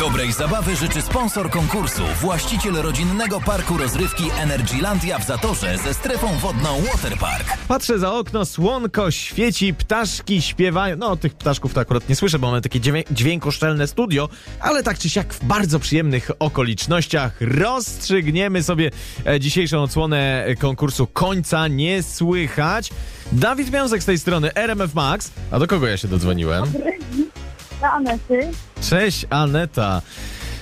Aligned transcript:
Dobrej 0.00 0.32
zabawy 0.32 0.76
życzy 0.76 1.02
sponsor 1.02 1.50
konkursu, 1.50 2.02
właściciel 2.20 2.74
rodzinnego 2.74 3.40
parku 3.40 3.78
rozrywki 3.78 4.24
Energylandia 4.38 5.18
w 5.18 5.26
Zatorze 5.26 5.78
ze 5.78 5.94
strefą 5.94 6.38
wodną 6.38 6.80
Waterpark. 6.92 7.56
Patrzę 7.68 7.98
za 7.98 8.12
okno, 8.12 8.44
słonko 8.44 9.10
świeci, 9.10 9.74
ptaszki 9.74 10.42
śpiewają. 10.42 10.96
No, 10.96 11.16
tych 11.16 11.34
ptaszków 11.34 11.74
to 11.74 11.80
akurat 11.80 12.08
nie 12.08 12.16
słyszę, 12.16 12.38
bo 12.38 12.46
mamy 12.46 12.62
takie 12.62 12.80
dźwię- 12.80 13.04
dźwiękoszczelne 13.10 13.86
studio, 13.86 14.28
ale 14.60 14.82
tak 14.82 14.98
czy 14.98 15.10
siak 15.10 15.34
w 15.34 15.44
bardzo 15.44 15.78
przyjemnych 15.78 16.30
okolicznościach 16.38 17.36
rozstrzygniemy 17.40 18.62
sobie 18.62 18.90
e, 19.26 19.40
dzisiejszą 19.40 19.82
odsłonę 19.82 20.44
e, 20.44 20.56
konkursu 20.56 21.06
Końca 21.06 21.68
Nie 21.68 22.02
Słychać. 22.02 22.90
Dawid 23.32 23.70
Wiązek 23.70 24.02
z 24.02 24.06
tej 24.06 24.18
strony, 24.18 24.54
RMF 24.54 24.94
Max. 24.94 25.30
A 25.50 25.58
do 25.58 25.66
kogo 25.66 25.86
ja 25.86 25.96
się 25.96 26.08
dodzwoniłem? 26.08 26.64
Do 27.80 27.86
Anety. 27.86 28.50
Cześć, 28.90 29.26
Aneta. 29.30 30.02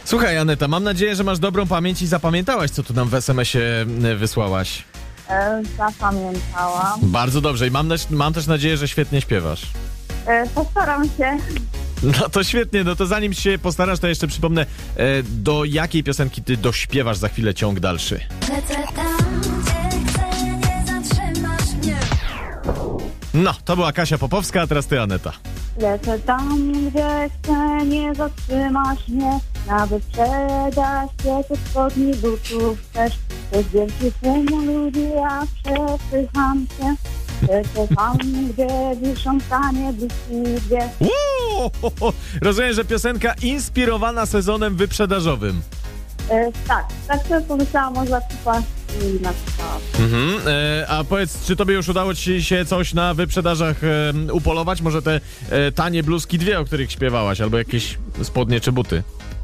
Słuchaj, 0.05 0.39
Aneta, 0.39 0.69
mam 0.69 0.85
nadzieję, 0.85 1.17
że 1.17 1.25
masz 1.25 1.39
dobrą 1.39 1.67
pamięć 1.67 2.03
i 2.03 2.07
zapamiętałaś, 2.07 2.71
co 2.71 2.83
tu 2.83 2.95
nam 2.95 3.09
w 3.09 3.15
SMS-ie 3.15 3.87
e, 4.11 4.15
wysłałaś. 4.17 4.85
E, 5.31 5.63
zapamiętałam. 5.79 7.01
Bardzo 7.03 7.41
dobrze 7.41 7.67
i 7.67 7.71
mam, 7.71 7.89
mam 8.11 8.33
też 8.33 8.47
nadzieję, 8.47 8.77
że 8.77 8.89
świetnie 8.89 9.21
śpiewasz. 9.21 9.63
E, 10.27 10.47
postaram 10.55 11.05
się. 11.05 11.37
No 12.03 12.29
to 12.29 12.45
świetnie, 12.45 12.85
no 12.85 12.97
to 12.97 13.07
zanim 13.07 13.33
się 13.33 13.59
postarasz, 13.59 13.99
to 13.99 14.07
jeszcze 14.07 14.27
przypomnę, 14.27 14.63
e, 14.63 14.67
do 15.23 15.65
jakiej 15.65 16.05
piosenki 16.05 16.43
ty 16.43 16.57
dośpiewasz 16.57 17.17
za 17.17 17.29
chwilę 17.29 17.55
ciąg 17.55 17.81
dalszy. 17.81 18.21
Lecę 18.41 18.75
tam, 18.97 19.41
gdzie 19.41 20.11
chcę, 20.11 20.45
nie 20.45 20.85
zatrzymasz 20.87 21.73
mnie. 21.83 21.97
No, 23.35 23.55
to 23.65 23.77
była 23.77 23.93
Kasia 23.93 24.19
Popowska, 24.19 24.63
a 24.63 24.67
teraz 24.67 24.87
ty, 24.87 25.01
Aneta. 25.01 25.33
Lecę 25.79 26.19
tam, 26.19 26.73
gdzie 26.73 27.31
chcę, 27.43 27.87
nie 27.87 28.15
zatrzymasz 28.15 29.09
mnie. 29.09 29.41
Na 29.67 29.87
wyprzedaż 29.87 31.11
świecie 31.21 31.63
spodni 31.71 32.15
butów 32.15 32.79
też. 32.93 33.13
To 33.51 33.59
jest 33.59 33.71
wielki 33.71 34.13
tłum 34.23 34.47
ludzi, 34.67 35.09
ja 35.17 35.43
przepycham 35.65 36.67
się. 36.79 36.95
Lecę 37.53 37.95
tam, 37.97 38.19
gdzie 38.53 38.69
wiszą 39.03 39.39
tanie. 39.41 39.93
Uuu, 41.01 41.71
rozumiem, 42.43 42.73
że 42.73 42.85
piosenka 42.85 43.35
inspirowana 43.43 44.27
sezonem 44.27 44.77
wyprzedażowym. 44.77 45.63
E, 46.31 46.53
tak, 46.69 46.87
tak 47.09 47.27
sobie 47.27 47.41
pomyślałam, 47.41 47.95
może 47.95 48.11
zakupasz 48.11 48.65
i 49.03 49.23
napisałam. 49.23 49.81
Mhm, 50.01 50.49
e, 50.49 50.87
a 50.89 51.05
powiedz, 51.05 51.47
czy 51.47 51.57
tobie 51.57 51.75
już 51.75 51.89
udało 51.89 52.15
ci 52.15 52.45
się 52.45 52.65
coś 52.65 52.95
na 52.95 53.15
wyprzedażach 53.15 53.77
upolować? 54.33 54.81
Może 54.81 55.03
te 55.03 55.21
e, 55.51 55.73
tanie 55.73 56.03
bluzki 56.03 56.39
dwie, 56.39 56.61
o 56.61 56.65
których 56.65 56.93
śpiewałaś, 56.93 57.41
albo 57.41 57.59
jakieś 57.59 57.99
spodnie 58.23 58.61
czy 58.61 58.73
buty? 58.73 59.03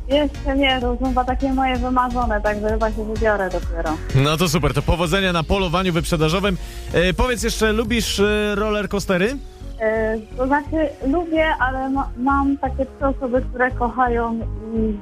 Jeszcze 0.09 0.57
nie, 0.57 0.81
to 0.81 0.97
są 0.97 1.09
chyba 1.09 1.25
takie 1.25 1.53
moje 1.53 1.77
wymarzone, 1.77 2.41
także 2.41 2.69
chyba 2.69 2.93
się 2.93 3.15
wybiorę 3.15 3.51
dopiero. 3.51 3.97
No 4.15 4.37
to 4.37 4.49
super, 4.49 4.75
to 4.75 4.83
powodzenia 4.83 5.33
na 5.33 5.43
polowaniu 5.43 5.93
wyprzedażowym. 5.93 6.57
E, 6.93 7.15
powiedz 7.15 7.43
jeszcze, 7.43 7.73
lubisz 7.73 8.21
e, 8.21 8.55
roller 8.55 8.89
coastery? 8.89 9.37
E, 9.81 10.19
to 10.37 10.47
znaczy 10.47 10.89
lubię, 11.07 11.47
ale 11.59 11.91
ma, 11.91 12.11
mam 12.17 12.59
takie 12.59 12.87
trzy 12.87 13.07
osoby, 13.07 13.43
które 13.51 13.71
kochają 13.71 14.41
i 14.75 14.95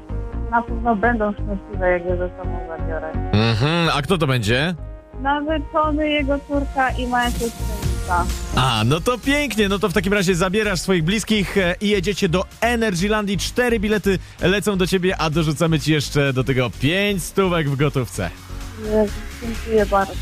na 0.51 0.63
pewno 0.63 0.97
będą 0.97 1.33
szczęśliwe, 1.33 1.91
jak 1.91 2.05
je 2.05 2.17
ze 2.17 2.29
sobą 2.29 2.59
zabiorę. 2.69 3.13
Mhm, 3.33 3.89
a 3.95 4.03
kto 4.03 4.19
to 4.19 4.27
będzie? 4.27 4.75
Nawet 5.21 5.63
Tony, 5.73 6.09
jego 6.09 6.39
córka 6.39 6.91
i 6.91 7.07
moja 7.07 7.31
siostrzenica. 7.31 8.25
A, 8.57 8.83
no 8.87 9.01
to 9.01 9.19
pięknie, 9.19 9.69
no 9.69 9.79
to 9.79 9.89
w 9.89 9.93
takim 9.93 10.13
razie 10.13 10.35
zabierasz 10.35 10.81
swoich 10.81 11.05
bliskich 11.05 11.59
e, 11.59 11.75
i 11.81 11.89
jedziecie 11.89 12.29
do 12.29 12.45
Energylandii. 12.61 13.39
Cztery 13.39 13.81
bilety 13.81 14.19
lecą 14.43 14.79
do 14.79 14.87
ciebie, 14.87 15.17
a 15.17 15.31
dorzucamy 15.31 15.81
ci 15.81 15.93
jeszcze 15.93 16.33
do 16.33 16.45
tego 16.45 16.71
pięć 16.81 17.23
stówek 17.25 17.71
w 17.71 17.77
gotówce. 17.77 18.31
Jezu, 18.85 19.13
Dziękuję 19.43 19.87
bardzo. 19.87 20.13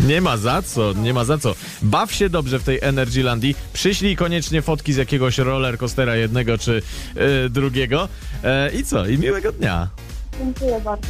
Nie 0.00 0.20
ma 0.20 0.36
za 0.36 0.62
co, 0.62 0.92
nie 0.92 1.14
ma 1.14 1.24
za 1.24 1.38
co. 1.38 1.54
Baw 1.82 2.12
się 2.12 2.28
dobrze 2.30 2.58
w 2.58 2.62
tej 2.64 2.78
Energylandii. 2.82 3.56
Przyślij 3.72 4.16
koniecznie 4.16 4.62
fotki 4.62 4.92
z 4.92 4.96
jakiegoś 4.96 5.38
roller 5.38 5.78
coastera 5.78 6.16
jednego 6.16 6.58
czy 6.58 6.82
e, 7.16 7.48
drugiego. 7.48 8.08
E, 8.44 8.70
I 8.70 8.84
co? 8.84 9.06
I 9.06 9.18
miłego 9.18 9.52
dnia. 9.52 9.88
Dziękuję 10.38 10.80
bardzo. 10.84 11.08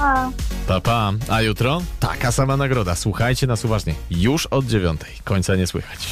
A. 0.00 0.30
Pa, 0.66 0.80
pa. 0.80 1.12
A 1.28 1.42
jutro? 1.42 1.82
Taka 2.00 2.32
sama 2.32 2.56
nagroda. 2.56 2.94
Słuchajcie 2.94 3.46
nas 3.46 3.64
uważnie. 3.64 3.94
Już 4.10 4.46
od 4.46 4.66
dziewiątej. 4.66 5.10
Końca 5.24 5.56
nie 5.56 5.66
słychać. 5.66 6.08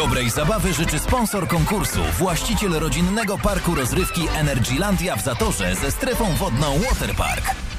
Dobrej 0.00 0.30
zabawy 0.30 0.72
życzy 0.72 0.98
sponsor 0.98 1.48
konkursu, 1.48 2.00
właściciel 2.18 2.72
rodzinnego 2.72 3.38
parku 3.38 3.74
rozrywki 3.74 4.28
Energylandia 4.36 5.16
w 5.16 5.22
Zatorze 5.22 5.74
ze 5.74 5.90
strefą 5.90 6.24
wodną 6.36 6.78
Waterpark. 6.78 7.69